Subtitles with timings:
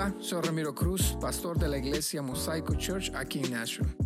[0.00, 3.96] Hola, soy Ramiro Cruz, pastor de la iglesia Mosaico Church aquí en Nashville.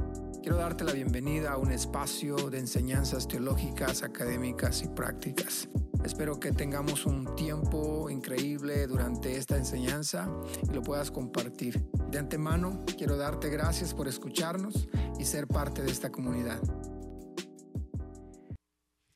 [0.40, 5.68] Quiero darte la bienvenida a un espacio de enseñanzas teológicas, académicas y prácticas.
[6.02, 10.30] Espero que tengamos un tiempo increíble durante esta enseñanza
[10.62, 11.78] y lo puedas compartir.
[12.08, 14.88] De antemano, quiero darte gracias por escucharnos
[15.18, 16.58] y ser parte de esta comunidad.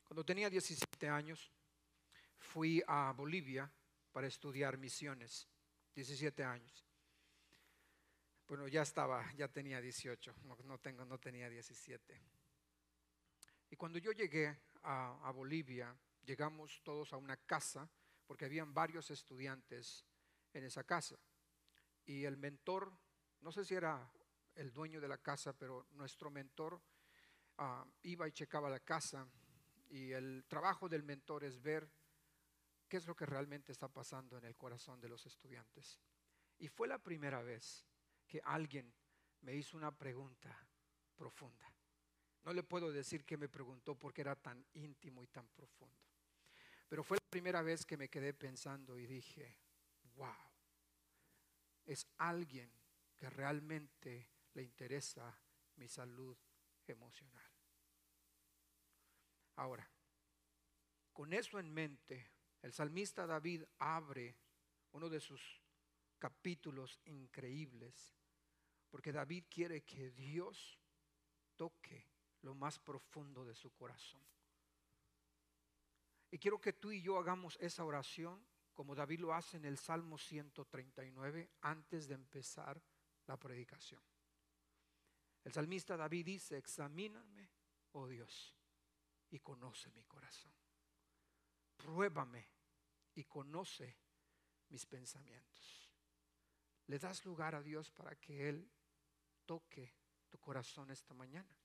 [0.07, 1.51] Cuando tenía 17 años,
[2.37, 3.73] fui a Bolivia
[4.13, 5.49] para estudiar misiones.
[5.97, 6.85] 17 años.
[8.47, 12.21] Bueno, ya estaba, ya tenía 18, no, tengo, no tenía 17.
[13.71, 17.89] Y cuando yo llegué a, Bolivia, llegamos todos a una casa,
[18.27, 20.05] porque habían varios estudiantes
[20.53, 21.17] en esa casa.
[22.05, 22.93] Y el mentor,
[23.41, 24.13] no sé si era
[24.55, 26.79] el dueño de la casa, pero nuestro mentor
[27.57, 29.27] ah, iba y checaba la casa.
[29.89, 31.91] Y el trabajo del mentor es ver
[32.89, 35.99] qué es lo que realmente está pasando en el corazón de los estudiantes.
[36.59, 37.85] Y fue la primera vez
[38.27, 38.93] que alguien
[39.41, 40.57] me hizo una pregunta
[41.15, 41.73] profunda.
[42.45, 46.07] No le puedo decir que me preguntó porque era tan íntimo y tan profundo.
[46.89, 49.59] Pero fue la primera vez que me quedé pensando y dije,
[50.15, 50.35] wow,
[51.85, 52.71] es alguien
[53.17, 55.37] que realmente le interesa
[55.77, 56.37] mi salud
[56.87, 57.51] emocional.
[59.57, 59.89] Ahora,
[61.13, 62.31] con eso en mente,
[62.63, 64.37] el salmista David abre
[64.93, 65.61] uno de sus
[66.19, 68.17] capítulos increíbles,
[68.91, 70.79] porque David quiere que Dios
[71.57, 72.07] toque
[72.43, 74.21] lo más profundo de su corazón.
[76.31, 79.79] Y quiero que tú y yo hagamos esa oración como David lo hace en el
[79.79, 82.81] Salmo 139 antes de empezar
[83.27, 84.03] la predicación.
[85.45, 87.49] El salmista David dice, examíname,
[87.93, 88.55] oh Dios,
[89.31, 90.53] y conoce mi corazón.
[91.87, 92.45] Pruébame
[93.15, 93.97] y conoce
[94.71, 95.89] mis pensamientos.
[96.89, 98.69] Le das lugar a Dios para que Él
[99.45, 99.95] toque
[100.29, 101.57] tu corazón esta mañana.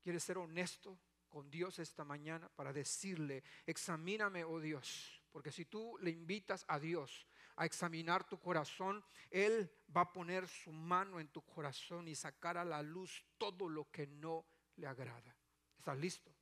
[0.00, 5.22] ¿Quieres ser honesto con Dios esta mañana para decirle, examíname, oh Dios?
[5.30, 7.26] Porque si tú le invitas a Dios
[7.56, 12.56] a examinar tu corazón, Él va a poner su mano en tu corazón y sacar
[12.56, 14.46] a la luz todo lo que no
[14.76, 15.36] le agrada.
[15.76, 16.37] ¿Estás listo?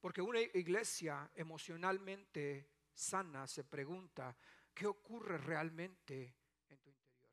[0.00, 4.36] Porque una iglesia emocionalmente sana se pregunta,
[4.72, 6.36] ¿qué ocurre realmente
[6.68, 7.32] en tu interior?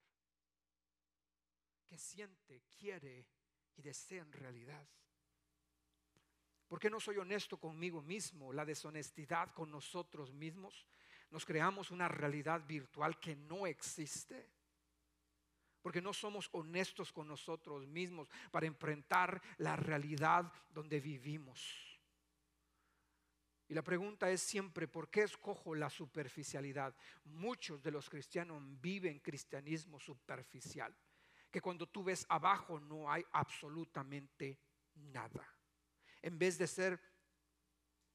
[1.86, 3.28] ¿Qué siente, quiere
[3.76, 4.88] y desea en realidad?
[6.68, 8.52] ¿Por qué no soy honesto conmigo mismo?
[8.52, 10.88] La deshonestidad con nosotros mismos.
[11.30, 14.50] Nos creamos una realidad virtual que no existe.
[15.84, 21.85] Porque no somos honestos con nosotros mismos para enfrentar la realidad donde vivimos.
[23.68, 26.96] Y la pregunta es siempre, ¿por qué escojo la superficialidad?
[27.24, 30.96] Muchos de los cristianos viven cristianismo superficial,
[31.50, 34.60] que cuando tú ves abajo no hay absolutamente
[34.96, 35.48] nada.
[36.22, 37.00] En vez de ser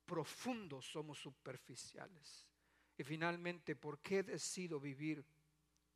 [0.07, 2.47] profundos, somos superficiales.
[2.97, 5.25] Y finalmente, ¿por qué decido vivir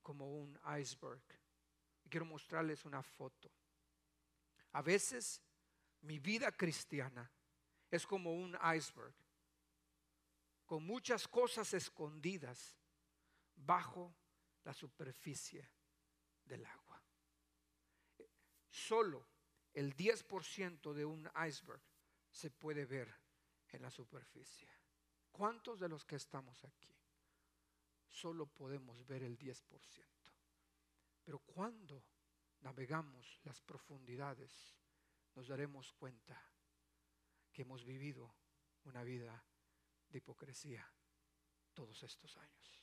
[0.03, 1.23] como un iceberg?
[2.15, 3.51] quiero mostrarles una foto.
[4.73, 5.43] A veces
[6.03, 7.29] mi vida cristiana
[7.91, 9.13] es como un iceberg
[10.65, 12.77] con muchas cosas escondidas
[13.55, 14.15] bajo
[14.65, 15.71] la superficie
[16.45, 17.03] del agua.
[18.71, 19.27] Solo
[19.73, 21.83] el 10% de un iceberg
[22.31, 23.15] se puede ver
[23.69, 24.69] en la superficie.
[25.31, 26.95] ¿Cuántos de los que estamos aquí
[28.09, 29.63] solo podemos ver el 10%?
[31.25, 32.05] Pero cuando
[32.61, 34.77] navegamos las profundidades,
[35.35, 36.41] nos daremos cuenta
[37.53, 38.35] que hemos vivido
[38.85, 39.45] una vida
[40.15, 40.89] de hipocresía
[41.75, 42.83] todos estos años.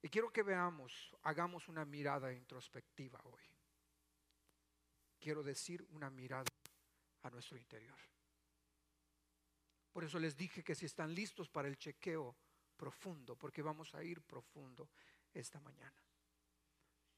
[0.00, 3.42] Y quiero que veamos, hagamos una mirada introspectiva hoy.
[5.18, 6.50] Quiero decir una mirada
[7.22, 7.98] a nuestro interior.
[9.92, 12.36] Por eso les dije que si están listos para el chequeo
[12.76, 14.88] profundo, porque vamos a ir profundo
[15.34, 16.00] esta mañana.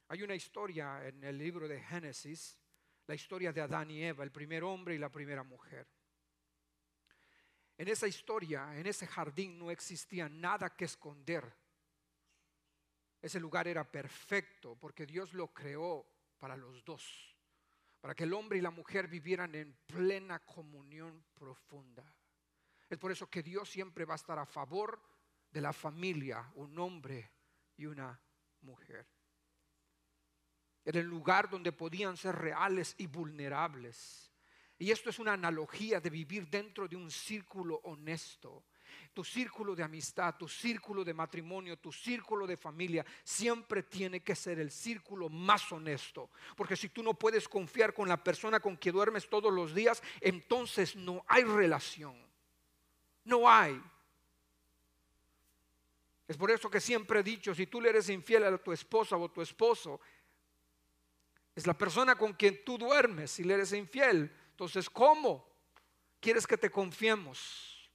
[0.09, 2.59] Hay una historia en el libro de Génesis
[3.07, 5.87] la historia de Adán y Eva, el primer hombre y la primera mujer.
[7.77, 11.53] En esa historia, en ese jardín no existía nada que esconder.
[13.21, 16.07] Ese lugar era perfecto porque Dios lo creó
[16.39, 17.37] para los dos,
[18.01, 22.05] para que el hombre y la mujer vivieran en plena comunión profunda.
[22.89, 25.01] Es por eso que Dios siempre va a estar a favor
[25.51, 27.31] de la familia, un hombre
[27.77, 28.21] y una
[28.61, 29.07] mujer.
[30.85, 34.33] Era el lugar donde podían ser reales y vulnerables.
[34.79, 38.65] Y esto es una analogía de vivir dentro de un círculo honesto.
[39.15, 44.35] Tu círculo de amistad, tu círculo de matrimonio, tu círculo de familia, siempre tiene que
[44.35, 46.31] ser el círculo más honesto.
[46.57, 50.03] Porque si tú no puedes confiar con la persona con quien duermes todos los días,
[50.21, 52.17] entonces no hay relación.
[53.25, 53.81] No hay.
[56.27, 59.17] Es por eso que siempre he dicho, si tú le eres infiel a tu esposa
[59.17, 60.01] o tu esposo,
[61.55, 64.35] es la persona con quien tú duermes si le eres infiel.
[64.51, 65.47] Entonces, ¿cómo
[66.21, 67.91] quieres que te confiemos?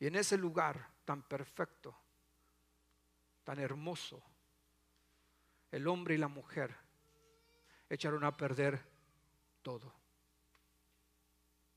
[0.00, 1.96] Y en ese lugar tan perfecto,
[3.44, 4.22] tan hermoso,
[5.70, 6.74] el hombre y la mujer
[7.88, 8.80] echaron a perder
[9.62, 9.92] todo.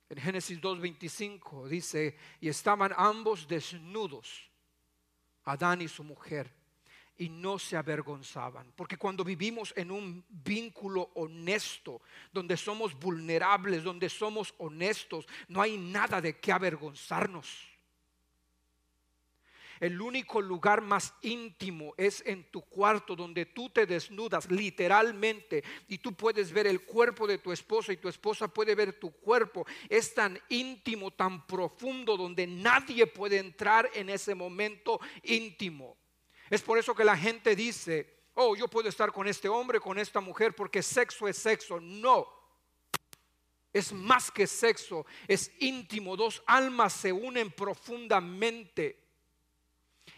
[0.09, 4.49] En Génesis 2.25 dice, y estaban ambos desnudos,
[5.43, 6.53] Adán y su mujer,
[7.17, 8.71] y no se avergonzaban.
[8.75, 15.77] Porque cuando vivimos en un vínculo honesto, donde somos vulnerables, donde somos honestos, no hay
[15.77, 17.77] nada de qué avergonzarnos.
[19.79, 25.99] El único lugar más íntimo es en tu cuarto donde tú te desnudas literalmente y
[25.99, 29.65] tú puedes ver el cuerpo de tu esposa y tu esposa puede ver tu cuerpo.
[29.87, 35.95] Es tan íntimo, tan profundo donde nadie puede entrar en ese momento íntimo.
[36.49, 39.97] Es por eso que la gente dice, oh, yo puedo estar con este hombre, con
[39.97, 41.79] esta mujer, porque sexo es sexo.
[41.79, 42.27] No.
[43.73, 46.15] Es más que sexo, es íntimo.
[46.15, 49.07] Dos almas se unen profundamente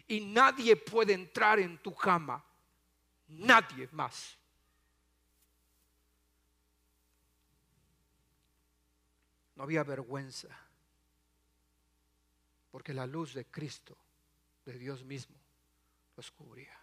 [0.07, 2.43] y nadie puede entrar en tu cama.
[3.27, 4.37] Nadie más.
[9.55, 10.47] No había vergüenza,
[12.71, 13.97] porque la luz de Cristo,
[14.65, 15.38] de Dios mismo,
[16.19, 16.77] los cubría.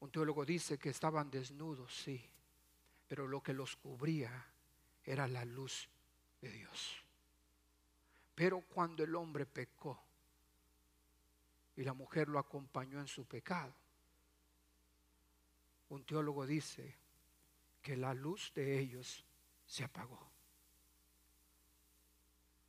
[0.00, 2.22] Un teólogo dice que estaban desnudos, sí,
[3.08, 4.46] pero lo que los cubría
[5.02, 5.88] era la luz
[6.42, 7.02] de Dios.
[8.34, 9.98] Pero cuando el hombre pecó,
[11.74, 13.74] y la mujer lo acompañó en su pecado.
[15.88, 16.98] Un teólogo dice
[17.80, 19.24] que la luz de ellos
[19.64, 20.30] se apagó.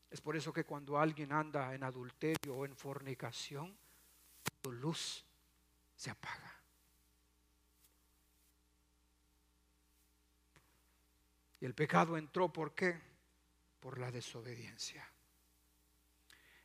[0.10, 3.78] Es por eso que cuando alguien anda en adulterio o en fornicación,
[4.64, 5.26] su luz
[5.96, 6.54] se apaga.
[11.60, 13.00] Y el pecado entró, ¿por qué?
[13.80, 15.10] Por la desobediencia.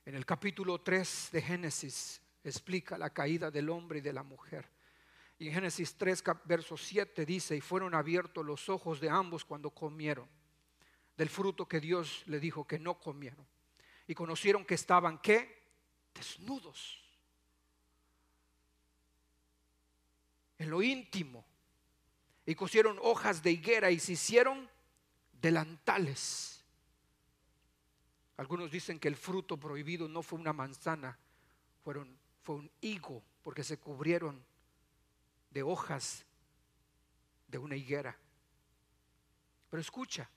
[0.04, 4.68] En el capítulo 3 de Génesis, explica la caída del hombre y de la mujer.
[5.38, 9.70] Y en Génesis 3, verso 7 dice, y fueron abiertos los ojos de ambos cuando
[9.70, 10.28] comieron
[11.16, 13.46] del fruto que Dios le dijo que no comieron.
[14.06, 15.70] Y conocieron que estaban, ¿qué?
[16.14, 17.01] Desnudos.
[20.62, 21.44] En lo íntimo.
[22.46, 24.70] Y cosieron hojas de higuera y se hicieron
[25.32, 26.64] delantales.
[28.36, 31.18] Algunos dicen que el fruto prohibido no fue una manzana,
[31.82, 34.40] fueron fue un higo, porque se cubrieron
[35.50, 36.24] de hojas
[37.48, 38.16] de una higuera.
[39.68, 40.28] Pero escucha,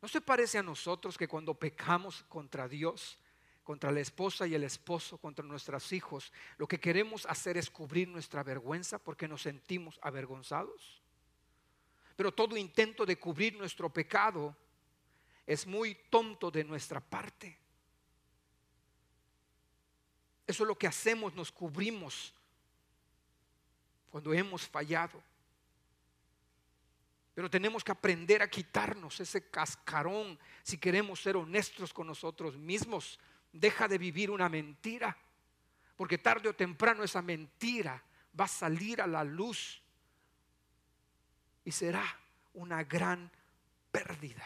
[0.00, 3.16] ¿no se parece a nosotros que cuando pecamos contra Dios,
[3.62, 8.08] contra la esposa y el esposo, contra nuestros hijos, lo que queremos hacer es cubrir
[8.08, 11.02] nuestra vergüenza porque nos sentimos avergonzados?
[12.16, 14.56] Pero todo intento de cubrir nuestro pecado
[15.46, 17.58] es muy tonto de nuestra parte.
[20.46, 22.34] Eso es lo que hacemos, nos cubrimos
[24.10, 25.22] cuando hemos fallado.
[27.34, 33.18] Pero tenemos que aprender a quitarnos ese cascarón si queremos ser honestos con nosotros mismos.
[33.52, 35.16] Deja de vivir una mentira,
[35.96, 38.02] porque tarde o temprano esa mentira
[38.38, 39.82] va a salir a la luz
[41.64, 42.04] y será
[42.54, 43.30] una gran
[43.90, 44.44] pérdida.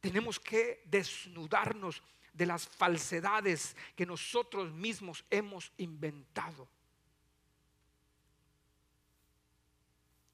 [0.00, 6.68] Tenemos que desnudarnos de las falsedades que nosotros mismos hemos inventado.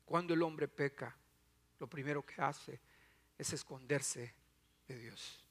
[0.05, 1.17] Cuando el hombre peca,
[1.81, 2.81] lo primero que hace
[3.37, 4.33] es esconderse
[4.87, 5.46] de Dios.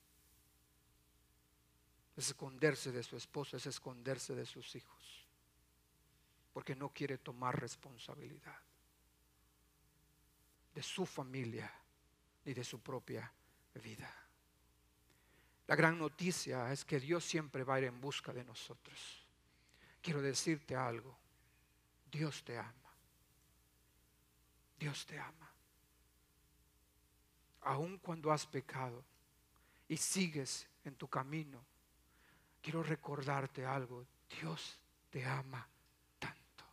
[2.16, 5.28] Es esconderse de su esposa, es esconderse de sus hijos.
[6.54, 8.58] Porque no quiere tomar responsabilidad
[10.74, 11.72] de su familia
[12.44, 13.32] ni de su propia
[13.76, 14.14] vida.
[15.68, 19.26] La gran noticia es que Dios siempre va a ir en busca de nosotros.
[20.02, 21.18] Quiero decirte algo.
[22.12, 22.94] Dios te ama.
[24.78, 25.52] Dios te ama.
[27.62, 29.04] Aun cuando has pecado
[29.88, 31.66] y sigues en tu camino,
[32.66, 34.08] quiero recordarte algo.
[34.42, 34.80] Dios
[35.12, 35.70] te ama
[36.18, 36.66] tanto.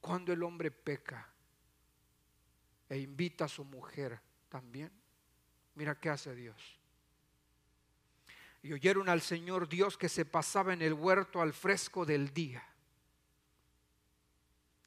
[0.00, 1.28] Cuando el hombre peca,
[2.88, 4.90] e invita a su mujer también.
[5.74, 6.56] Mira qué hace Dios.
[8.62, 12.66] Y oyeron al Señor Dios que se pasaba en el huerto al fresco del día.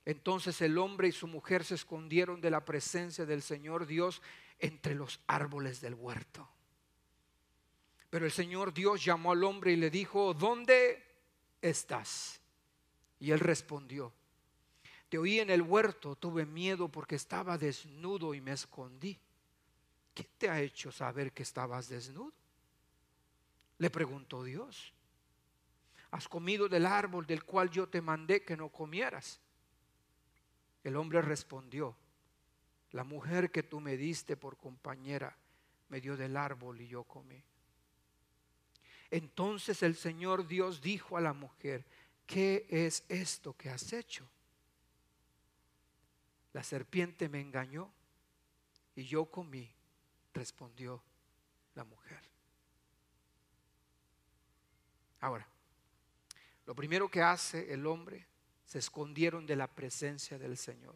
[0.04, 4.24] Entonces el hombre y su mujer se escondieron de la presencia del Señor Dios
[4.58, 6.50] entre los árboles del huerto.
[8.10, 11.04] Pero el Señor Dios llamó al hombre y le dijo, ¿dónde
[11.62, 12.40] estás?
[13.20, 14.14] Y él respondió,
[15.10, 19.18] te oí en el huerto, tuve miedo porque estaba desnudo y me escondí.
[20.14, 22.34] ¿Quién te ha hecho saber que estabas desnudo?
[23.78, 24.94] Le preguntó Dios.
[26.12, 29.40] ¿Has comido del árbol del cual yo te mandé que no comieras?
[30.84, 31.96] El hombre respondió,
[32.92, 35.38] la mujer que tú me diste por compañera
[35.90, 37.44] me dio del árbol y yo comí.
[39.12, 41.86] Entonces el Señor Dios dijo a la mujer,
[42.26, 44.28] ¿qué es esto que has hecho?
[46.54, 47.92] La serpiente me engañó
[48.96, 49.70] y yo comí,
[50.34, 51.02] respondió
[51.76, 52.22] la mujer.
[55.20, 55.48] Ahora,
[56.66, 58.28] lo primero que hace el hombre,
[58.66, 60.96] se escondieron de la presencia del Señor.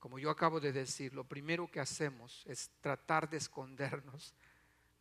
[0.00, 4.34] Como yo acabo de decir, lo primero que hacemos es tratar de escondernos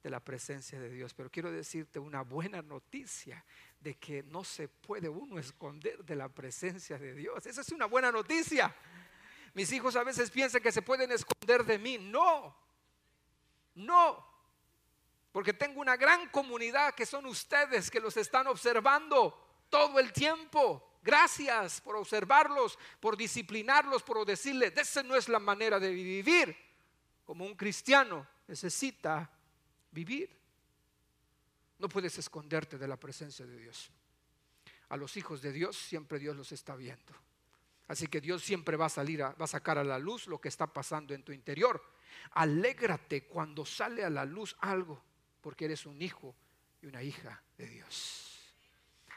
[0.01, 1.13] de la presencia de Dios.
[1.13, 3.43] Pero quiero decirte una buena noticia
[3.79, 7.45] de que no se puede uno esconder de la presencia de Dios.
[7.45, 8.73] Esa es una buena noticia.
[9.53, 11.97] Mis hijos a veces piensan que se pueden esconder de mí.
[11.97, 12.55] No,
[13.75, 14.27] no.
[15.31, 20.97] Porque tengo una gran comunidad que son ustedes que los están observando todo el tiempo.
[21.01, 26.55] Gracias por observarlos, por disciplinarlos, por decirles, esa no es la manera de vivir.
[27.23, 29.31] Como un cristiano necesita
[29.91, 30.29] vivir.
[31.77, 33.91] No puedes esconderte de la presencia de Dios.
[34.89, 37.13] A los hijos de Dios siempre Dios los está viendo.
[37.87, 40.47] Así que Dios siempre va a salir, va a sacar a la luz lo que
[40.47, 41.81] está pasando en tu interior.
[42.31, 45.03] Alégrate cuando sale a la luz algo,
[45.41, 46.35] porque eres un hijo
[46.81, 48.53] y una hija de Dios.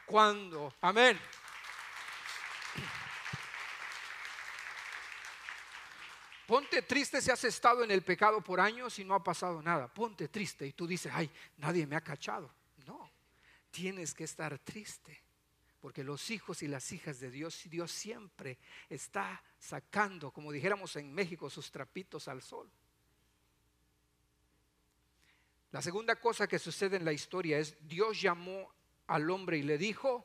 [0.06, 1.18] Cuando, amén.
[6.46, 9.92] Ponte triste si has estado en el pecado por años y no ha pasado nada.
[9.92, 12.52] Ponte triste y tú dices, ay, nadie me ha cachado.
[12.86, 13.10] No,
[13.70, 15.22] tienes que estar triste.
[15.80, 18.58] Porque los hijos y las hijas de Dios, Dios siempre
[18.88, 22.70] está sacando, como dijéramos en México, sus trapitos al sol.
[25.72, 28.72] La segunda cosa que sucede en la historia es, Dios llamó
[29.08, 30.24] al hombre y le dijo,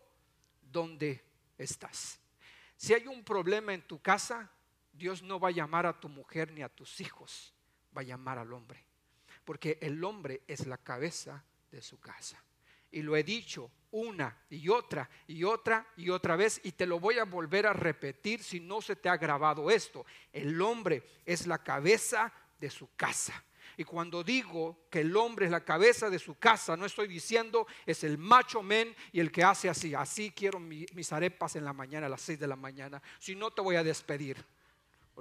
[0.62, 1.24] ¿dónde
[1.58, 2.20] estás?
[2.76, 4.52] Si hay un problema en tu casa,
[4.98, 7.54] Dios no va a llamar a tu mujer ni a tus hijos,
[7.96, 8.86] va a llamar al hombre.
[9.46, 12.44] Porque el hombre es la cabeza de su casa.
[12.92, 17.00] Y lo he dicho una y otra y otra y otra vez y te lo
[17.00, 20.06] voy a volver a repetir si no se te ha grabado esto.
[20.32, 23.44] El hombre es la cabeza de su casa.
[23.76, 27.68] Y cuando digo que el hombre es la cabeza de su casa, no estoy diciendo
[27.86, 29.94] es el macho men y el que hace así.
[29.94, 33.02] Así quiero mis arepas en la mañana, a las seis de la mañana.
[33.20, 34.44] Si no, te voy a despedir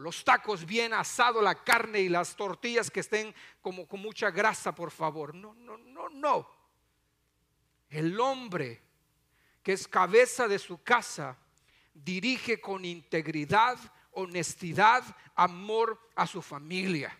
[0.00, 4.74] los tacos bien asado, la carne y las tortillas que estén como con mucha grasa,
[4.74, 5.34] por favor.
[5.34, 6.50] No, no, no, no.
[7.88, 8.82] El hombre
[9.62, 11.36] que es cabeza de su casa
[11.92, 13.78] dirige con integridad,
[14.12, 15.02] honestidad,
[15.34, 17.18] amor a su familia.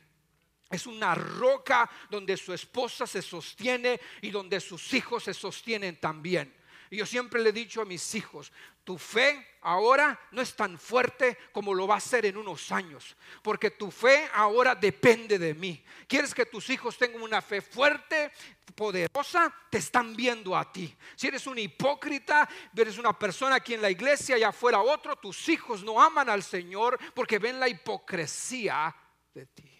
[0.70, 6.54] Es una roca donde su esposa se sostiene y donde sus hijos se sostienen también.
[6.96, 8.52] Yo siempre le he dicho a mis hijos,
[8.84, 13.16] tu fe ahora no es tan fuerte como lo va a ser en unos años,
[13.42, 15.84] porque tu fe ahora depende de mí.
[16.06, 18.30] ¿Quieres que tus hijos tengan una fe fuerte,
[18.74, 19.52] poderosa?
[19.70, 20.96] Te están viendo a ti.
[21.16, 25.48] Si eres un hipócrita, eres una persona aquí en la iglesia y afuera otro, tus
[25.48, 28.94] hijos no aman al Señor porque ven la hipocresía
[29.34, 29.76] de ti.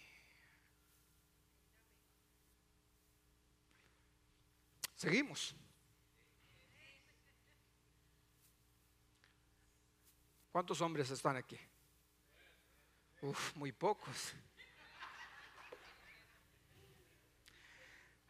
[4.95, 5.55] Seguimos.
[10.57, 11.59] ¿Cuántos hombres están aquí?
[13.21, 14.33] Uf, muy pocos.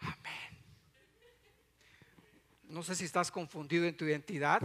[0.01, 0.65] Amén.
[2.63, 4.62] No sé si estás confundido en tu identidad.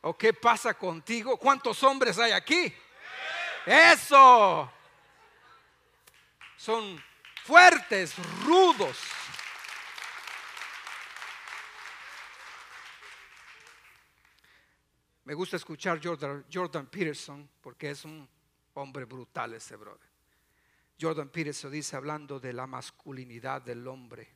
[0.00, 1.36] ¿O qué pasa contigo?
[1.36, 2.74] ¿Cuántos hombres hay aquí?
[3.66, 4.72] Eso.
[6.56, 7.04] Son
[7.44, 8.14] fuertes,
[8.46, 8.96] rudos.
[15.30, 18.28] Me gusta escuchar Jordan, Jordan Peterson porque es un
[18.74, 20.08] hombre brutal ese brother.
[21.00, 24.26] Jordan Peterson dice, hablando de la masculinidad del hombre,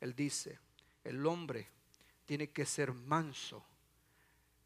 [0.00, 0.58] él dice,
[1.04, 1.68] el hombre
[2.24, 3.64] tiene que ser manso,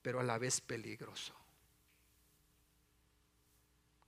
[0.01, 1.35] pero a la vez peligroso.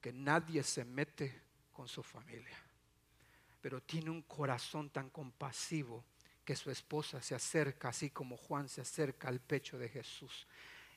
[0.00, 1.42] que nadie se mete
[1.74, 2.58] con su familia.
[3.60, 6.06] Pero tiene un corazón tan compasivo
[6.42, 10.46] que su esposa se acerca, así como Juan se acerca al pecho de Jesús.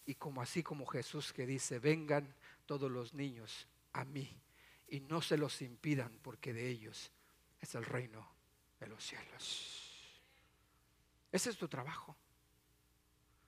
[0.05, 2.33] Y como así como Jesús que dice, vengan
[2.65, 4.35] todos los niños a mí
[4.87, 7.11] y no se los impidan porque de ellos
[7.61, 8.27] es el reino
[8.79, 9.83] de los cielos.
[11.31, 12.15] Ese es tu trabajo.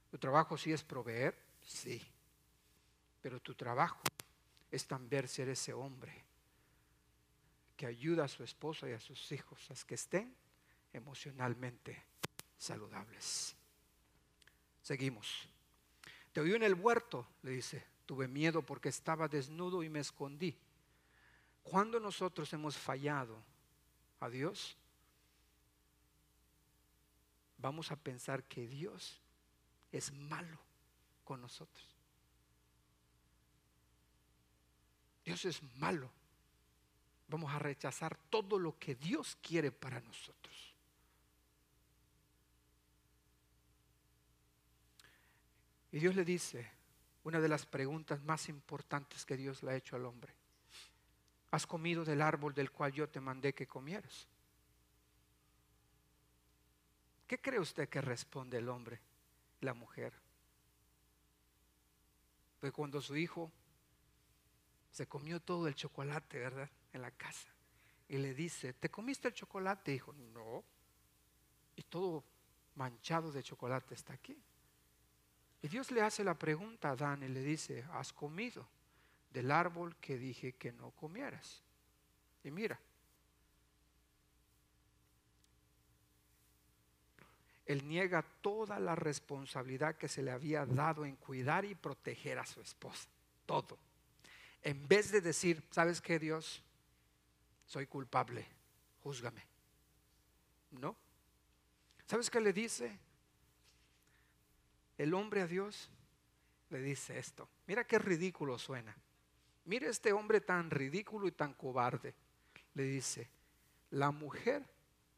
[0.09, 2.01] Tu trabajo sí es proveer, sí.
[3.21, 4.01] Pero tu trabajo
[4.71, 6.23] es también ser ese hombre
[7.75, 10.35] que ayuda a su esposa y a sus hijos a que estén
[10.93, 12.01] emocionalmente
[12.57, 13.55] saludables.
[14.81, 15.49] Seguimos.
[16.35, 20.53] Te oí en el huerto, le dice, tuve miedo porque estaba desnudo y me escondí.
[21.63, 23.41] Cuando nosotros hemos fallado
[24.19, 24.75] a Dios,
[27.57, 29.21] vamos a pensar que Dios
[29.93, 30.59] es malo
[31.23, 31.87] con nosotros.
[35.23, 36.11] Dios es malo.
[37.29, 40.64] Vamos a rechazar todo lo que Dios quiere para nosotros.
[45.95, 46.69] Y Dios le dice
[47.23, 50.33] una de las preguntas más importantes que Dios le ha hecho al hombre.
[51.51, 54.27] ¿Has comido del árbol del cual yo te mandé que comieras?
[57.25, 58.99] ¿Qué cree usted que responde el hombre,
[59.61, 60.11] la mujer?
[62.59, 63.49] Pues cuando su hijo
[64.91, 66.69] se comió todo el chocolate, ¿verdad?
[66.91, 67.47] En la casa.
[68.09, 69.91] Y le dice, ¿te comiste el chocolate?
[69.91, 70.61] Dijo, no.
[71.77, 72.25] Y todo
[72.75, 74.37] manchado de chocolate está aquí.
[75.65, 78.67] Y Dios le hace la pregunta a Adán y le dice, ¿has comido
[79.31, 81.63] del árbol que dije que no comieras?
[82.43, 82.79] Y mira,
[87.65, 92.45] él niega toda la responsabilidad que se le había dado en cuidar y proteger a
[92.45, 93.09] su esposa.
[93.47, 93.79] Todo
[94.61, 96.61] en vez de decir, ¿sabes qué Dios?
[97.65, 98.45] Soy culpable,
[99.01, 99.43] júzgame.
[100.69, 100.95] No.
[102.05, 102.99] ¿Sabes qué le dice?
[104.97, 105.89] El hombre a Dios
[106.69, 107.49] le dice esto.
[107.67, 108.95] Mira qué ridículo suena.
[109.65, 112.15] Mira este hombre tan ridículo y tan cobarde.
[112.73, 113.29] Le dice,
[113.91, 114.63] la mujer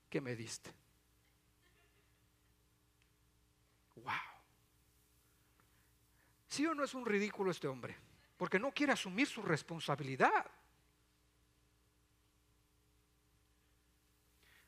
[0.10, 0.72] que me diste.
[3.96, 4.14] Wow.
[6.48, 7.96] ¿Sí o no es un ridículo este hombre?
[8.38, 10.46] porque no quiere asumir su responsabilidad.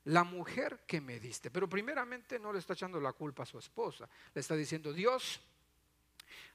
[0.09, 3.59] La mujer que me diste, pero primeramente no le está echando la culpa a su
[3.59, 5.39] esposa, le está diciendo, Dios,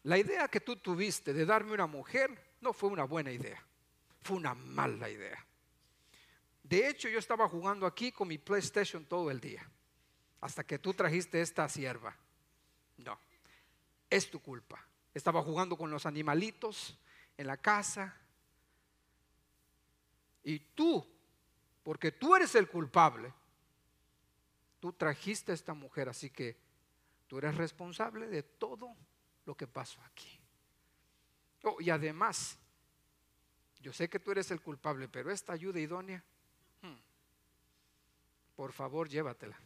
[0.03, 3.65] la idea que tú tuviste de darme una mujer no fue una buena idea,
[4.23, 5.47] fue una mala idea.
[6.65, 9.65] De hecho, yo estaba jugando aquí con mi PlayStation todo el día,
[10.41, 12.17] hasta que tú trajiste esta sierva.
[12.97, 13.17] No,
[14.11, 14.85] es tu culpa.
[15.15, 16.99] Estaba jugando con los animalitos,
[17.37, 18.17] en la casa.
[20.43, 21.07] Y tú,
[21.85, 23.33] porque tú eres el culpable,
[24.85, 26.59] tú trajiste a esta mujer, así que
[27.27, 28.95] tú eres responsable de todo
[29.47, 30.39] lo que pasó aquí.
[31.63, 32.59] Oh, y además,
[33.81, 36.23] yo sé que tú eres el culpable, pero esta ayuda idónea,
[36.83, 36.99] hmm,
[38.55, 39.59] por favor, llévatela.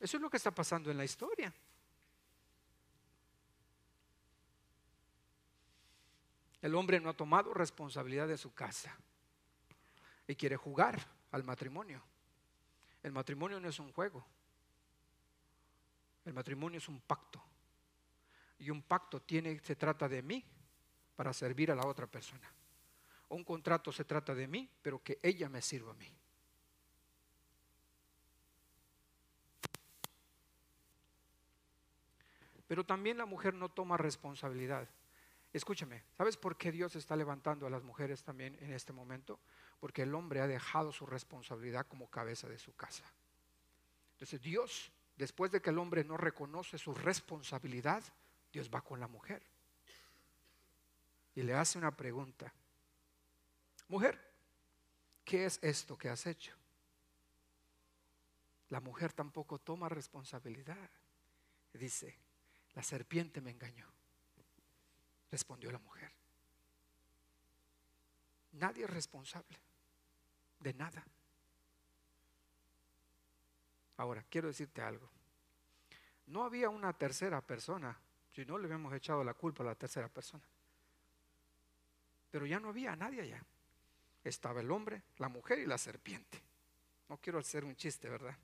[0.00, 1.52] Eso es lo que está pasando en la historia.
[6.62, 8.98] El hombre no ha tomado responsabilidad de su casa
[10.26, 12.02] y quiere jugar al matrimonio.
[13.02, 14.24] El matrimonio no es un juego.
[16.24, 17.42] El matrimonio es un pacto.
[18.58, 20.44] Y un pacto tiene, se trata de mí
[21.16, 22.52] para servir a la otra persona.
[23.30, 26.12] Un contrato se trata de mí, pero que ella me sirva a mí.
[32.66, 34.88] Pero también la mujer no toma responsabilidad.
[35.52, 39.40] Escúchame, ¿sabes por qué Dios está levantando a las mujeres también en este momento?
[39.80, 43.04] Porque el hombre ha dejado su responsabilidad como cabeza de su casa.
[44.12, 48.04] Entonces Dios, después de que el hombre no reconoce su responsabilidad,
[48.52, 49.42] Dios va con la mujer
[51.34, 52.52] y le hace una pregunta.
[53.88, 54.20] Mujer,
[55.24, 56.54] ¿qué es esto que has hecho?
[58.68, 60.90] La mujer tampoco toma responsabilidad.
[61.72, 62.16] Dice,
[62.74, 63.99] la serpiente me engañó
[65.30, 66.10] respondió la mujer.
[68.52, 69.58] Nadie es responsable
[70.58, 71.04] de nada.
[73.96, 75.08] Ahora, quiero decirte algo.
[76.26, 77.98] No había una tercera persona,
[78.30, 80.44] si no le habíamos echado la culpa a la tercera persona.
[82.30, 83.44] Pero ya no había nadie allá.
[84.22, 86.40] Estaba el hombre, la mujer y la serpiente.
[87.08, 88.36] No quiero hacer un chiste, ¿verdad?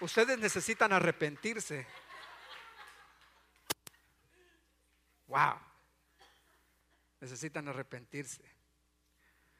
[0.00, 1.86] Ustedes necesitan arrepentirse.
[5.28, 5.58] Wow.
[7.20, 8.44] Necesitan arrepentirse.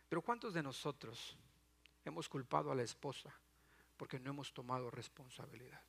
[0.08, 1.36] Pero ¿cuántos de nosotros
[2.04, 3.32] hemos culpado a la esposa
[3.96, 5.80] porque no hemos tomado responsabilidad?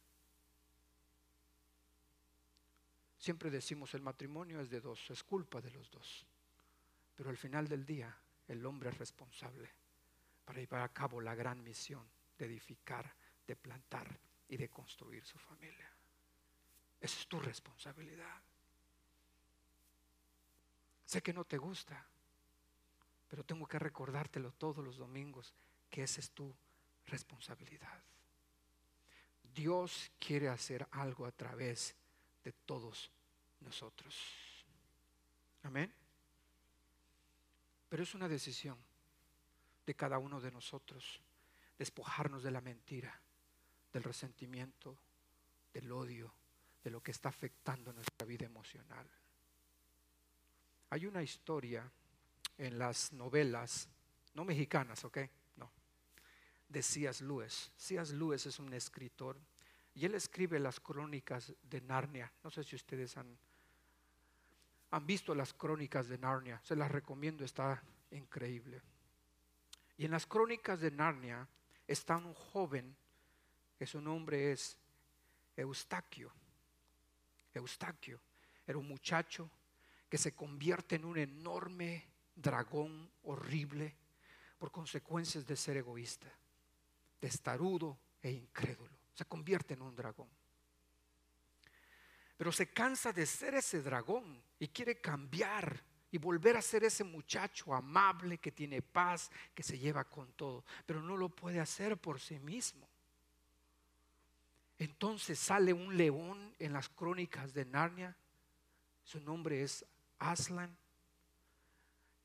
[3.19, 6.25] Siempre decimos el matrimonio es de dos, es culpa de los dos.
[7.15, 8.15] Pero al final del día
[8.47, 9.69] el hombre es responsable
[10.45, 12.07] para llevar a cabo la gran misión
[12.37, 13.13] de edificar,
[13.45, 15.91] de plantar y de construir su familia.
[16.99, 18.41] Esa es tu responsabilidad.
[21.05, 22.05] Sé que no te gusta,
[23.27, 25.53] pero tengo que recordártelo todos los domingos
[25.89, 26.53] que esa es tu
[27.05, 28.03] responsabilidad.
[29.53, 31.95] Dios quiere hacer algo a través
[32.43, 33.11] de todos
[33.61, 34.15] nosotros.
[35.63, 35.93] Amén.
[37.89, 38.77] Pero es una decisión
[39.85, 41.21] de cada uno de nosotros
[41.77, 43.21] despojarnos de la mentira,
[43.97, 44.95] del resentimiento,
[45.73, 46.31] del odio,
[46.83, 49.09] de lo que está afectando nuestra vida emocional.
[50.91, 51.91] Hay una historia
[52.59, 53.89] en las novelas,
[54.35, 55.17] no mexicanas, ¿ok?
[55.55, 55.71] No,
[56.69, 57.23] de C.S.
[57.23, 57.71] Lewis.
[57.75, 58.13] C.S.
[58.13, 59.35] Lewis es un escritor
[59.95, 62.31] y él escribe las crónicas de Narnia.
[62.43, 63.35] No sé si ustedes han,
[64.91, 66.61] han visto las crónicas de Narnia.
[66.63, 67.81] Se las recomiendo, está
[68.11, 68.79] increíble.
[69.97, 71.47] Y en las crónicas de Narnia
[71.87, 72.95] está un joven
[73.77, 74.77] que su nombre es
[75.55, 76.31] Eustaquio.
[77.53, 78.19] Eustaquio
[78.65, 79.49] era un muchacho
[80.09, 83.95] que se convierte en un enorme dragón horrible
[84.57, 86.27] por consecuencias de ser egoísta,
[87.19, 88.95] testarudo e incrédulo.
[89.13, 90.29] Se convierte en un dragón.
[92.37, 97.03] Pero se cansa de ser ese dragón y quiere cambiar y volver a ser ese
[97.03, 101.97] muchacho amable que tiene paz, que se lleva con todo, pero no lo puede hacer
[101.97, 102.86] por sí mismo.
[104.79, 108.15] Entonces sale un león en las crónicas de Narnia,
[109.03, 109.85] su nombre es
[110.19, 110.77] Aslan.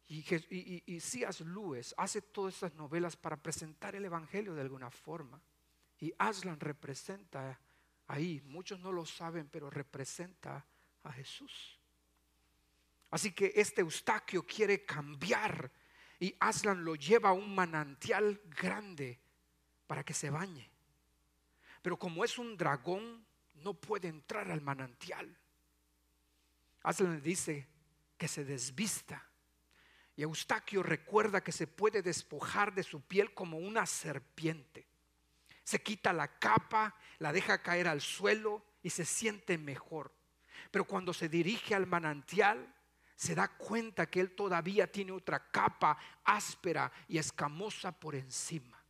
[0.08, 0.18] Y,
[0.50, 1.42] y, y, C.S.
[1.44, 5.40] Lewis hace todas estas novelas para presentar el Evangelio de alguna forma.
[6.00, 7.58] Y Aslan representa
[8.08, 10.66] ahí, muchos no lo saben, pero representa
[11.04, 11.78] a Jesús.
[13.10, 15.70] Así que este Eustaquio quiere cambiar
[16.18, 19.20] y Aslan lo lleva a un manantial grande
[19.86, 20.71] para que se bañe.
[21.82, 25.36] Pero como es un dragón, no puede entrar al manantial.
[26.82, 27.68] Aslan le dice,
[28.16, 29.28] que se desvista.
[30.14, 34.86] Y Eustaquio recuerda que se puede despojar de su piel como una serpiente.
[35.64, 40.14] Se quita la capa, la deja caer al suelo y se siente mejor.
[40.70, 42.74] Pero cuando se dirige al manantial,
[43.16, 48.81] se da cuenta que él todavía tiene otra capa áspera y escamosa por encima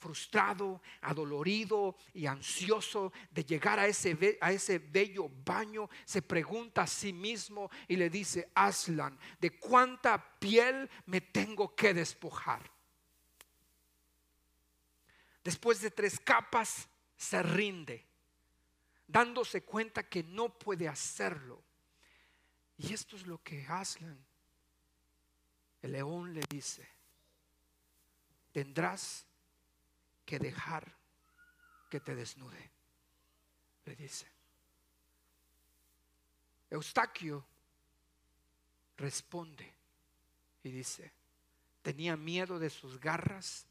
[0.00, 6.86] frustrado, adolorido y ansioso de llegar a ese, a ese bello baño, se pregunta a
[6.86, 12.70] sí mismo y le dice, Aslan, ¿de cuánta piel me tengo que despojar?
[15.44, 18.06] Después de tres capas, se rinde,
[19.06, 21.62] dándose cuenta que no puede hacerlo.
[22.78, 24.18] Y esto es lo que Aslan,
[25.82, 26.88] el león, le dice,
[28.52, 29.26] tendrás
[30.30, 30.96] que dejar
[31.90, 32.70] que te desnude,
[33.84, 34.30] le dice.
[36.70, 37.44] Eustaquio
[38.96, 39.74] responde
[40.62, 41.12] y dice,
[41.82, 43.66] tenía miedo de sus garras,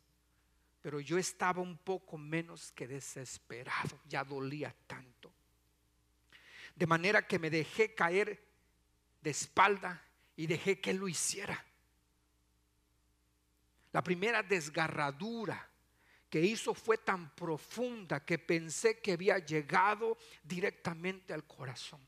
[0.82, 5.32] pero yo estaba un poco menos que desesperado, ya dolía tanto.
[6.76, 8.46] De manera que me dejé caer
[9.22, 11.66] de espalda y dejé que lo hiciera.
[13.94, 15.69] La primera desgarradura
[16.30, 22.00] que hizo fue tan profunda que pensé que había llegado directamente al corazón.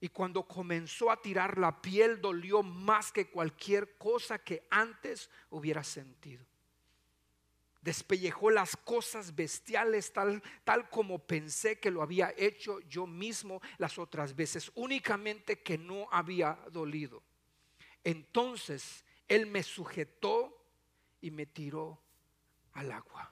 [0.00, 5.84] Y cuando comenzó a tirar la piel dolió más que cualquier cosa que antes hubiera
[5.84, 6.44] sentido.
[7.80, 13.98] Despellejó las cosas bestiales tal, tal como pensé que lo había hecho yo mismo las
[13.98, 17.22] otras veces, únicamente que no había dolido.
[18.02, 20.66] Entonces Él me sujetó
[21.20, 22.01] y me tiró
[22.74, 23.30] al agua.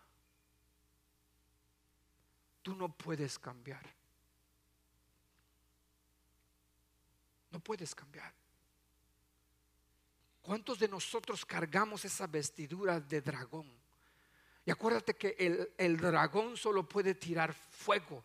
[2.63, 3.85] Tú no puedes cambiar.
[7.51, 8.33] No puedes cambiar.
[10.43, 13.71] ¿Cuántos de nosotros cargamos esa vestidura de dragón?
[14.65, 18.25] Y acuérdate que el, el, dragón solo puede tirar fuego,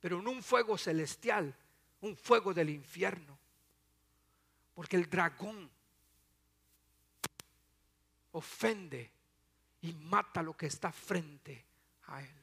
[0.00, 1.54] pero no un fuego celestial,
[2.00, 3.38] un fuego del infierno.
[4.74, 5.70] Porque el dragón
[8.32, 9.13] ofende
[9.84, 11.62] y mata lo que está frente
[12.06, 12.42] a él.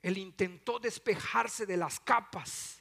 [0.00, 2.80] Él intentó despejarse de las capas,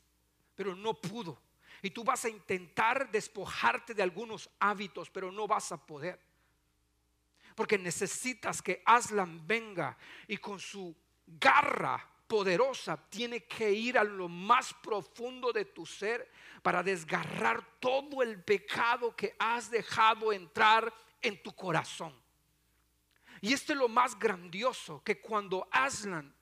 [0.55, 1.41] pero no pudo.
[1.82, 6.19] Y tú vas a intentar despojarte de algunos hábitos, pero no vas a poder.
[7.55, 14.29] Porque necesitas que Aslan venga y con su garra poderosa tiene que ir a lo
[14.29, 21.41] más profundo de tu ser para desgarrar todo el pecado que has dejado entrar en
[21.41, 22.29] tu corazón.
[23.41, 26.34] Y esto es lo más grandioso, que cuando Aslan,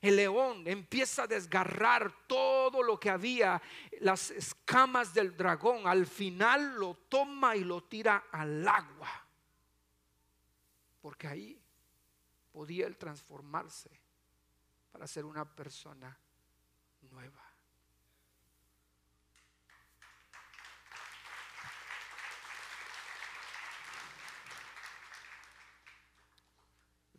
[0.00, 3.62] el león, empieza a desgarrar todo lo que había,
[4.00, 9.26] las escamas del dragón, al final lo toma y lo tira al agua.
[11.00, 11.62] Porque ahí
[12.50, 13.90] podía él transformarse
[14.90, 16.18] para ser una persona
[17.10, 17.51] nueva.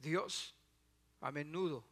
[0.04, 0.54] Dios
[1.22, 1.84] a menudo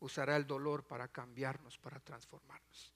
[0.00, 2.92] usará el dolor para cambiarnos, para transformarnos.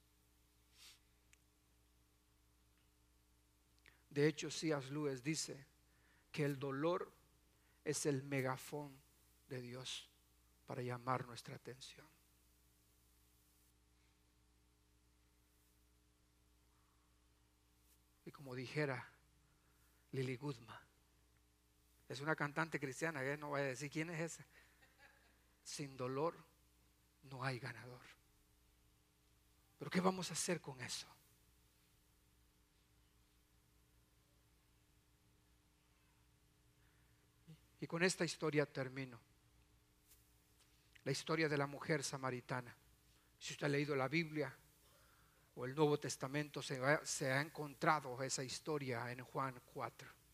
[4.09, 5.65] De hecho, Cías Lewis dice
[6.31, 7.11] que el dolor
[7.83, 8.97] es el megafón
[9.47, 10.09] de Dios
[10.65, 12.07] para llamar nuestra atención.
[18.25, 19.07] Y como dijera
[20.13, 20.94] Lily Goodman,
[22.07, 24.45] es una cantante cristiana, que no voy a decir quién es esa.
[25.63, 26.35] Sin dolor
[27.23, 28.01] no hay ganador.
[29.79, 31.07] Pero ¿qué vamos a hacer con eso?
[37.81, 39.19] Y con esta historia termino.
[41.03, 42.75] La historia de la mujer samaritana.
[43.37, 44.55] Si usted ha leído la Biblia
[45.55, 50.24] o el Nuevo Testamento, se ha, se ha encontrado esa historia en Juan 4.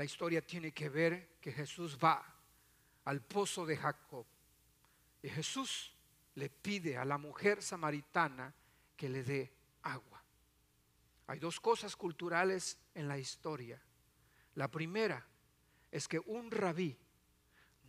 [0.00, 2.24] La historia tiene que ver que Jesús va
[3.04, 4.24] al pozo de Jacob
[5.20, 5.94] y Jesús
[6.36, 8.54] le pide a la mujer samaritana
[8.96, 10.24] que le dé agua.
[11.26, 13.78] Hay dos cosas culturales en la historia.
[14.54, 15.28] La primera
[15.90, 16.96] es que un rabí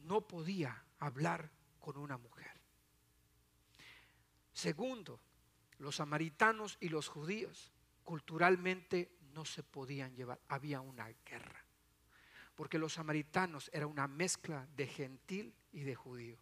[0.01, 2.59] no podía hablar con una mujer.
[4.51, 5.21] Segundo,
[5.77, 7.71] los samaritanos y los judíos
[8.03, 10.41] culturalmente no se podían llevar.
[10.49, 11.60] Había una guerra
[12.61, 16.37] porque los samaritanos era una mezcla de gentil y de judío.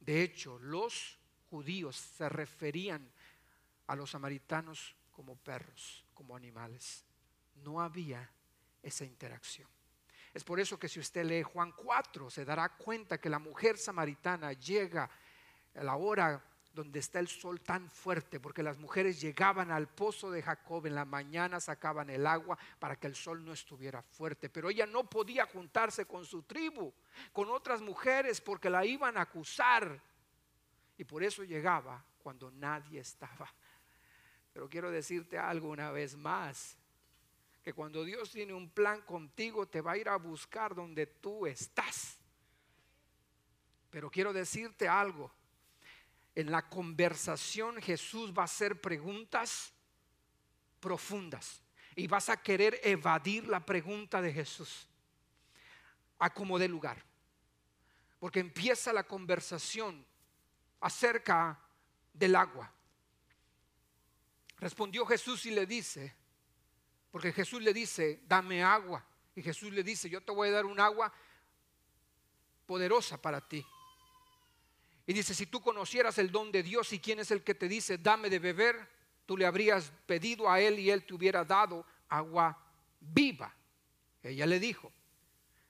[0.00, 1.16] De hecho, los
[1.48, 3.08] judíos se referían
[3.86, 7.04] a los samaritanos como perros, como animales.
[7.62, 8.28] No había
[8.82, 9.68] esa interacción.
[10.34, 13.78] Es por eso que si usted lee Juan 4, se dará cuenta que la mujer
[13.78, 15.08] samaritana llega
[15.72, 16.44] a la hora
[16.78, 20.94] donde está el sol tan fuerte, porque las mujeres llegaban al pozo de Jacob en
[20.94, 25.02] la mañana, sacaban el agua para que el sol no estuviera fuerte, pero ella no
[25.10, 26.92] podía juntarse con su tribu,
[27.32, 30.00] con otras mujeres, porque la iban a acusar,
[30.96, 33.52] y por eso llegaba cuando nadie estaba.
[34.52, 36.76] Pero quiero decirte algo una vez más,
[37.64, 41.44] que cuando Dios tiene un plan contigo, te va a ir a buscar donde tú
[41.44, 42.20] estás.
[43.90, 45.32] Pero quiero decirte algo,
[46.38, 49.72] en la conversación Jesús va a hacer preguntas
[50.78, 51.60] profundas
[51.96, 54.86] y vas a querer evadir la pregunta de Jesús
[56.16, 57.04] a como lugar.
[58.20, 60.06] Porque empieza la conversación
[60.78, 61.58] acerca
[62.12, 62.72] del agua.
[64.58, 66.14] Respondió Jesús y le dice,
[67.10, 69.04] porque Jesús le dice, dame agua.
[69.34, 71.12] Y Jesús le dice, yo te voy a dar un agua
[72.64, 73.66] poderosa para ti.
[75.08, 77.66] Y dice, si tú conocieras el don de Dios y quién es el que te
[77.66, 78.86] dice, dame de beber,
[79.24, 82.62] tú le habrías pedido a él y él te hubiera dado agua
[83.00, 83.50] viva.
[84.22, 84.92] Ella le dijo,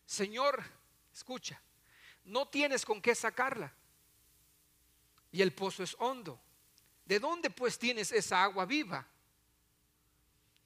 [0.05, 0.61] Señor,
[1.15, 1.63] escucha,
[2.25, 3.73] no tienes con qué sacarla.
[5.31, 6.41] Y el pozo es hondo.
[7.05, 9.07] ¿De dónde pues tienes esa agua viva?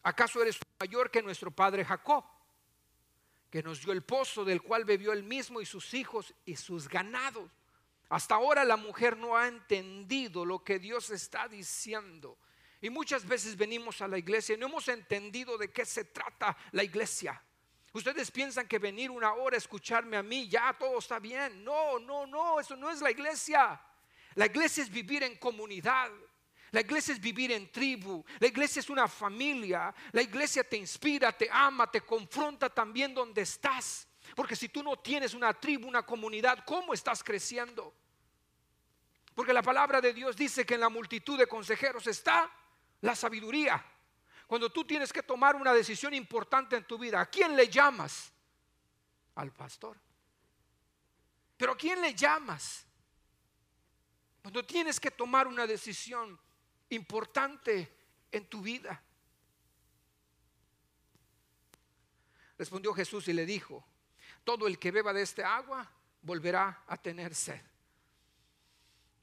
[0.03, 2.25] ¿Acaso eres mayor que nuestro padre Jacob,
[3.51, 6.89] que nos dio el pozo del cual bebió él mismo y sus hijos y sus
[6.89, 7.51] ganados?
[8.13, 12.37] Hasta ahora la mujer no ha entendido lo que Dios está diciendo.
[12.83, 16.55] Y muchas veces venimos a la iglesia y no hemos entendido de qué se trata
[16.73, 17.43] la iglesia.
[17.95, 21.65] Ustedes piensan que venir una hora a escucharme a mí, ya todo está bien.
[21.65, 23.81] No, no, no, eso no es la iglesia.
[24.35, 26.11] La iglesia es vivir en comunidad.
[26.71, 28.23] La iglesia es vivir en tribu.
[28.41, 29.95] La iglesia es una familia.
[30.11, 34.07] La iglesia te inspira, te ama, te confronta también donde estás.
[34.35, 37.95] Porque si tú no tienes una tribu, una comunidad, ¿cómo estás creciendo?
[39.35, 42.51] Porque la palabra de Dios dice que en la multitud de consejeros está
[43.01, 43.85] la sabiduría.
[44.47, 48.33] Cuando tú tienes que tomar una decisión importante en tu vida, ¿a quién le llamas?
[49.35, 49.99] Al pastor.
[51.57, 52.85] Pero ¿a quién le llamas?
[54.43, 56.39] Cuando tienes que tomar una decisión
[56.91, 57.91] importante
[58.31, 59.03] en tu vida.
[62.59, 63.85] Respondió Jesús y le dijo,
[64.45, 65.89] todo el que beba de este agua
[66.23, 67.61] volverá a tener sed.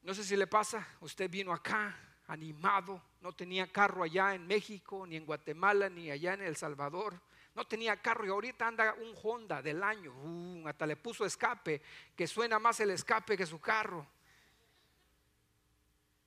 [0.01, 1.95] No sé si le pasa, usted vino acá
[2.27, 7.19] animado, no tenía carro allá en México, ni en Guatemala, ni allá en El Salvador.
[7.55, 10.13] No tenía carro y ahorita anda un Honda del año.
[10.13, 11.81] Uh, hasta le puso escape,
[12.15, 14.07] que suena más el escape que su carro.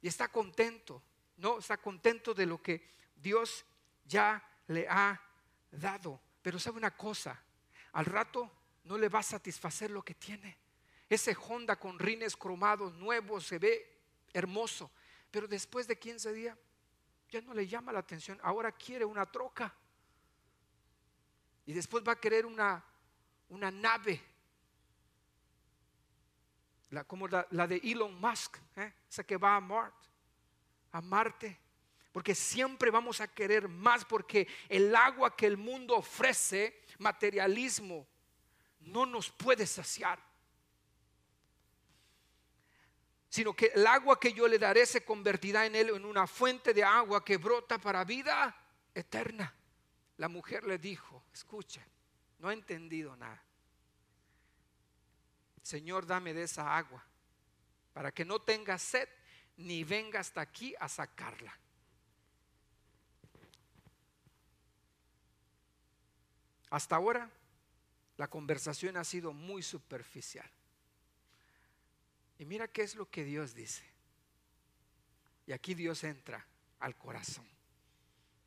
[0.03, 1.03] Y está contento,
[1.37, 1.59] ¿no?
[1.59, 3.65] Está contento de lo que Dios
[4.05, 5.19] ya le ha
[5.71, 6.21] dado.
[6.43, 7.41] Pero sabe una cosa,
[7.93, 8.51] al rato
[8.85, 10.59] no le va a satisfacer lo que tiene.
[11.09, 14.01] Ese Honda con rines cromados nuevos se ve
[14.33, 14.90] hermoso,
[15.31, 16.59] pero después de 15 días
[17.29, 18.38] ya no le llama la atención.
[18.42, 19.75] Ahora quiere una troca.
[21.64, 22.85] Y después va a querer una,
[23.49, 24.21] una nave.
[26.90, 28.92] La, como la, de Elon Musk, ¿eh?
[29.09, 30.09] esa que va a Marte.
[30.92, 31.59] A Marte.
[32.12, 38.07] Porque siempre vamos a querer más porque el agua que el mundo ofrece, materialismo,
[38.85, 40.18] no nos puede saciar.
[43.29, 46.75] Sino que el agua que yo le daré se convertirá en él en una fuente
[46.75, 48.55] de agua que brota para vida
[48.95, 49.55] eterna.
[50.18, 51.87] La mujer le dijo, escucha,
[52.38, 53.42] no he entendido nada.
[55.62, 57.05] Señor, dame de esa agua
[57.92, 59.09] para que no tenga sed
[59.57, 61.57] ni venga hasta aquí a sacarla.
[66.71, 67.31] Hasta ahora
[68.16, 70.48] la conversación ha sido muy superficial.
[72.38, 73.85] Y mira qué es lo que Dios dice.
[75.46, 76.46] Y aquí Dios entra
[76.79, 77.46] al corazón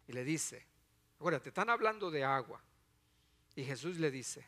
[0.08, 0.66] y le dice,
[1.42, 2.62] te están hablando de agua.
[3.56, 4.46] Y Jesús le dice,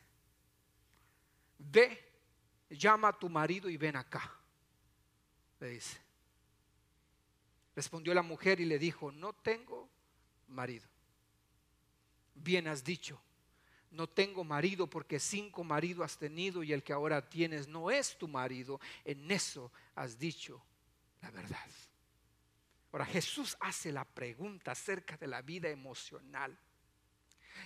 [1.58, 2.12] ve,
[2.70, 4.30] llama a tu marido y ven acá.
[5.60, 5.98] Le dice.
[7.74, 9.88] Respondió la mujer y le dijo, no tengo
[10.48, 10.86] marido.
[12.34, 13.20] Bien has dicho,
[13.90, 18.16] no tengo marido porque cinco maridos has tenido y el que ahora tienes no es
[18.16, 18.80] tu marido.
[19.04, 20.62] En eso has dicho
[21.22, 21.68] la verdad.
[22.92, 26.58] Ahora Jesús hace la pregunta acerca de la vida emocional.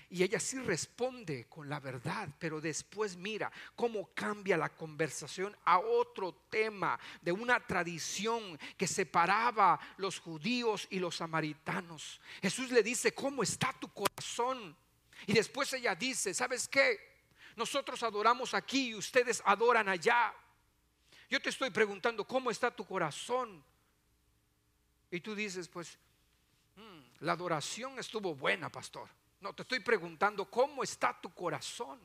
[0.08, 5.78] Y ella sí responde con la verdad, pero después mira cómo cambia la conversación a
[5.78, 12.20] otro tema de una tradición que separaba los judíos y los samaritanos.
[12.40, 14.76] Jesús le dice, ¿cómo está tu corazón?
[15.26, 17.12] Y después ella dice, ¿sabes qué?
[17.56, 20.35] Nosotros adoramos aquí y ustedes adoran allá.
[21.28, 23.64] Yo te estoy preguntando, ¿cómo está tu corazón?
[25.11, 25.98] Y tú dices, pues,
[26.76, 29.08] mm, la adoración estuvo buena, pastor.
[29.40, 32.00] No, te estoy preguntando, ¿cómo está tu corazón?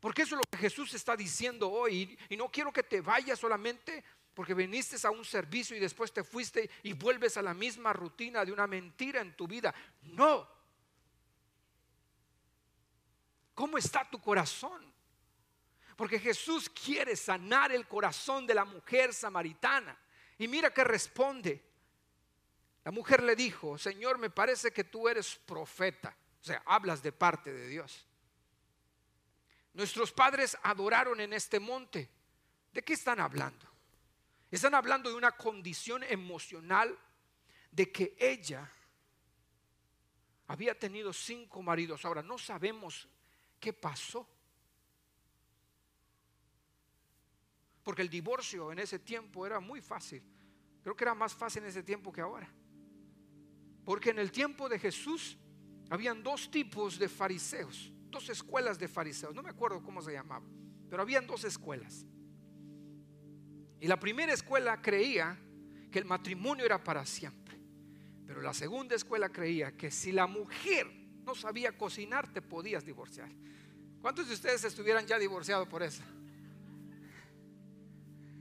[0.00, 2.18] Porque eso es lo que Jesús está diciendo hoy.
[2.28, 6.24] Y no quiero que te vayas solamente porque viniste a un servicio y después te
[6.24, 9.74] fuiste y vuelves a la misma rutina de una mentira en tu vida.
[10.02, 10.46] No,
[13.54, 14.92] ¿Cómo está tu corazón?
[15.96, 19.96] Porque Jesús quiere sanar el corazón de la mujer samaritana.
[20.38, 21.62] Y mira que responde.
[22.84, 26.16] La mujer le dijo, Señor, me parece que tú eres profeta.
[26.40, 28.06] O sea, hablas de parte de Dios.
[29.72, 32.10] Nuestros padres adoraron en este monte.
[32.72, 33.66] ¿De qué están hablando?
[34.50, 36.96] Están hablando de una condición emocional
[37.70, 38.70] de que ella
[40.46, 42.04] había tenido cinco maridos.
[42.04, 43.08] Ahora, no sabemos
[43.64, 44.28] ¿Qué pasó?
[47.82, 50.22] Porque el divorcio en ese tiempo era muy fácil.
[50.82, 52.46] Creo que era más fácil en ese tiempo que ahora.
[53.82, 55.38] Porque en el tiempo de Jesús
[55.88, 59.34] habían dos tipos de fariseos, dos escuelas de fariseos.
[59.34, 60.52] No me acuerdo cómo se llamaban,
[60.90, 62.04] pero habían dos escuelas.
[63.80, 65.38] Y la primera escuela creía
[65.90, 67.58] que el matrimonio era para siempre.
[68.26, 70.86] Pero la segunda escuela creía que si la mujer
[71.24, 73.30] no sabía cocinar, te podías divorciar.
[74.04, 76.02] ¿Cuántos de ustedes estuvieran ya divorciados por eso?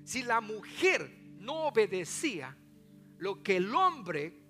[0.03, 1.09] Si la mujer
[1.39, 2.53] no obedecía
[3.19, 4.41] lo que el hombre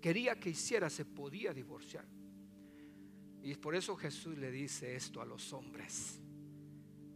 [0.00, 2.06] quería que hiciera, se podía divorciar.
[3.42, 6.18] Y por eso Jesús le dice esto a los hombres.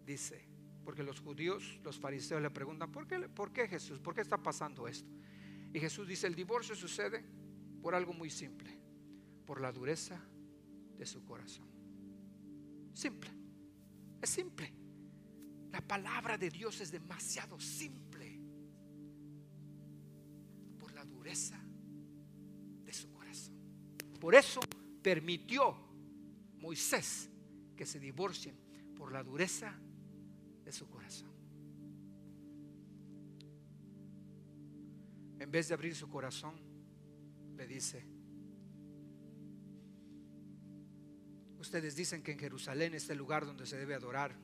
[0.05, 0.47] Dice,
[0.85, 3.99] porque los judíos, los fariseos le preguntan, ¿por qué, ¿por qué Jesús?
[3.99, 5.09] ¿Por qué está pasando esto?
[5.73, 7.25] Y Jesús dice, el divorcio sucede
[7.81, 8.79] por algo muy simple
[9.47, 10.21] por la dureza
[10.99, 11.70] de su corazón.
[12.95, 13.31] Simple.
[14.21, 14.73] Es simple.
[15.73, 18.41] La palabra de Dios es demasiado simple.
[20.79, 21.59] Por la dureza
[22.85, 23.55] de su corazón.
[24.21, 24.61] Por eso
[25.03, 25.75] permitió
[26.59, 27.31] Moisés
[27.77, 28.57] que se divorcien
[28.95, 29.75] por la dureza
[30.65, 31.31] de su corazón.
[35.39, 36.55] En vez de abrir su corazón,
[37.57, 38.07] le dice,
[41.61, 44.35] ustedes dicen que en Jerusalén es el lugar donde se debe adorar.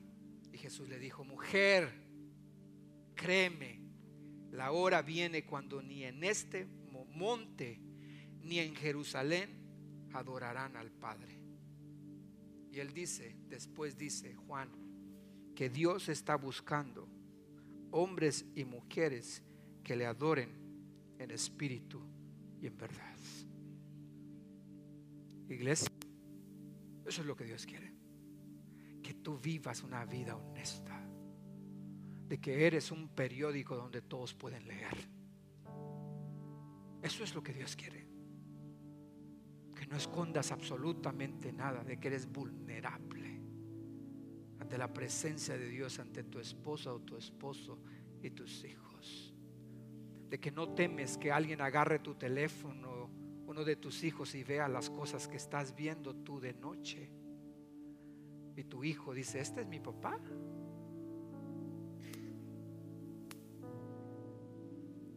[0.53, 1.91] Y Jesús le dijo, mujer,
[3.15, 3.81] créeme,
[4.51, 6.67] la hora viene cuando ni en este
[7.15, 7.79] monte
[8.43, 9.49] ni en Jerusalén
[10.13, 11.39] adorarán al Padre.
[12.71, 14.69] Y él dice, después dice Juan,
[15.55, 17.07] que Dios está buscando
[17.91, 19.41] hombres y mujeres
[19.83, 20.49] que le adoren
[21.17, 21.99] en espíritu
[22.61, 23.17] y en verdad.
[25.49, 25.89] Iglesia,
[27.07, 27.93] eso es lo que Dios quiere.
[29.01, 31.01] Que tú vivas una vida honesta.
[32.27, 35.09] De que eres un periódico donde todos pueden leer.
[37.01, 38.07] Eso es lo que Dios quiere.
[39.73, 43.41] Que no escondas absolutamente nada, de que eres vulnerable
[44.59, 47.79] ante la presencia de Dios, ante tu esposa o tu esposo
[48.21, 49.33] y tus hijos.
[50.29, 53.09] De que no temes que alguien agarre tu teléfono,
[53.57, 57.09] uno de tus hijos, y vea las cosas que estás viendo tú de noche.
[58.55, 60.19] Y tu hijo dice, este es mi papá.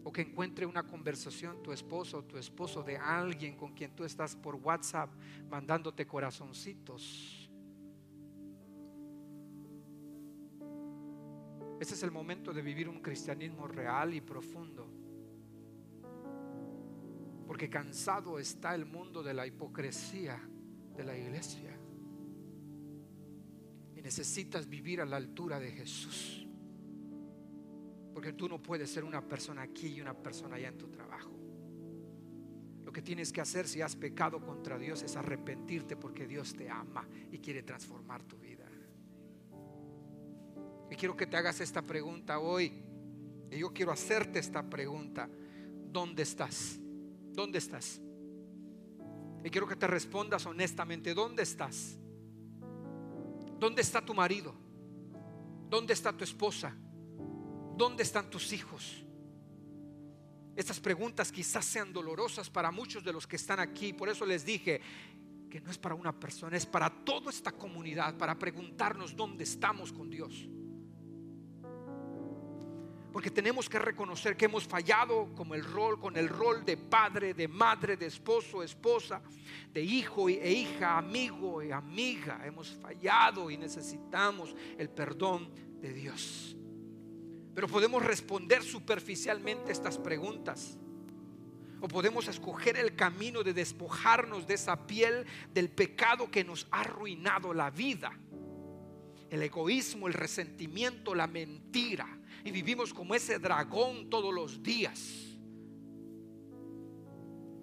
[0.03, 4.03] o que encuentre una conversación tu esposo o tu esposo de alguien con quien tú
[4.03, 5.12] estás por WhatsApp
[5.49, 7.49] mandándote corazoncitos.
[11.78, 15.10] Ese es el momento de vivir un cristianismo real y profundo.
[17.61, 20.41] Porque cansado está el mundo de la hipocresía
[20.97, 21.79] de la iglesia.
[23.95, 26.49] Y necesitas vivir a la altura de Jesús.
[28.15, 31.39] Porque tú no puedes ser una persona aquí y una persona allá en tu trabajo.
[32.83, 36.71] Lo que tienes que hacer si has pecado contra Dios es arrepentirte porque Dios te
[36.71, 38.65] ama y quiere transformar tu vida.
[40.91, 42.73] Y quiero que te hagas esta pregunta hoy.
[43.51, 45.29] Y yo quiero hacerte esta pregunta.
[45.93, 46.81] ¿Dónde estás?
[47.33, 48.01] ¿Dónde estás?
[49.45, 51.14] Y quiero que te respondas honestamente.
[51.14, 51.99] ¿Dónde estás?
[53.59, 54.55] ¿Dónde está tu marido?
[55.68, 56.74] ¿Dónde está tu esposa?
[57.76, 59.05] ¿Dónde están tus hijos?
[60.57, 63.93] Estas preguntas quizás sean dolorosas para muchos de los que están aquí.
[63.93, 64.81] Por eso les dije
[65.49, 69.93] que no es para una persona, es para toda esta comunidad, para preguntarnos dónde estamos
[69.93, 70.49] con Dios.
[73.13, 77.35] Porque tenemos que reconocer que hemos fallado como el rol, con el rol de padre,
[77.35, 79.21] de madre, de esposo, esposa,
[79.73, 82.41] de hijo e hija, amigo y amiga.
[82.45, 85.51] Hemos fallado y necesitamos el perdón
[85.81, 86.57] de Dios.
[87.55, 90.79] Pero podemos responder superficialmente estas preguntas.
[91.81, 96.83] O podemos escoger el camino de despojarnos de esa piel del pecado que nos ha
[96.83, 98.13] arruinado la vida.
[99.31, 102.07] El egoísmo, el resentimiento, la mentira.
[102.45, 105.31] Y vivimos como ese dragón todos los días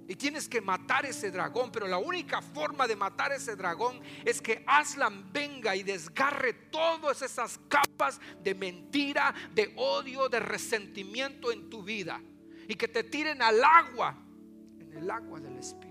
[0.07, 4.41] y tienes que matar ese dragón, pero la única forma de matar ese dragón es
[4.41, 11.69] que Aslan venga y desgarre todas esas capas de mentira, de odio, de resentimiento en
[11.69, 12.21] tu vida
[12.69, 14.17] y que te tiren al agua,
[14.79, 15.86] en el agua del Espíritu.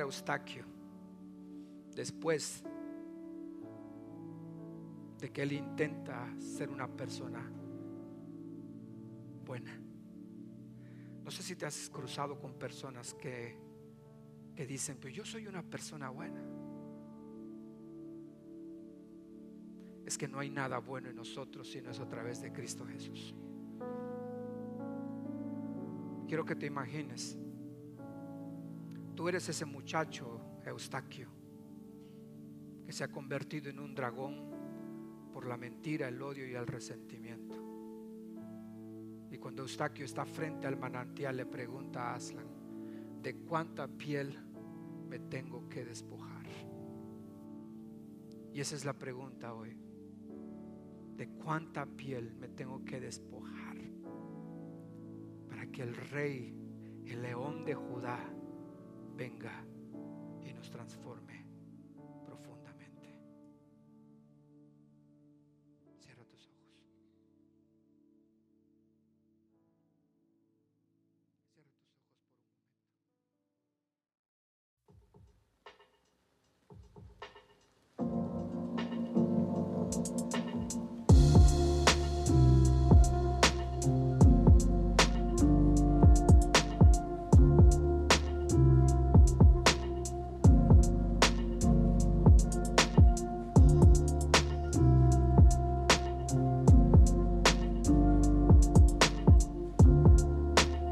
[0.00, 0.64] Eustaquio,
[1.94, 2.64] después
[5.18, 7.48] de que él intenta ser una persona
[9.44, 9.72] buena.
[11.22, 13.56] No sé si te has cruzado con personas que,
[14.56, 16.42] que dicen, pues yo soy una persona buena.
[20.04, 23.34] Es que no hay nada bueno en nosotros sino es a través de Cristo Jesús.
[26.26, 27.38] Quiero que te imagines,
[29.14, 31.42] tú eres ese muchacho, Eustaquio
[32.92, 34.50] se ha convertido en un dragón
[35.32, 37.56] por la mentira, el odio y el resentimiento.
[39.30, 42.46] Y cuando Eustaquio está frente al manantial, le pregunta a Aslan,
[43.22, 44.38] ¿de cuánta piel
[45.08, 46.46] me tengo que despojar?
[48.52, 49.74] Y esa es la pregunta hoy.
[51.16, 53.76] ¿De cuánta piel me tengo que despojar
[55.48, 56.54] para que el rey,
[57.06, 58.18] el león de Judá,
[59.16, 59.64] venga
[60.44, 61.21] y nos transforme?